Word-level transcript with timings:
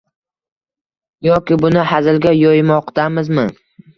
Yoki 1.27 1.57
buni 1.65 1.83
hazilga 1.91 2.33
yo‘ymoqdamizmi? 2.37 3.47